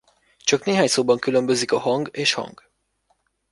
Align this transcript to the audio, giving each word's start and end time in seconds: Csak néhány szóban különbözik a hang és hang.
Csak 0.37 0.63
néhány 0.65 0.87
szóban 0.87 1.19
különbözik 1.19 1.71
a 1.71 1.79
hang 1.79 2.09
és 2.11 2.33
hang. 2.33 2.69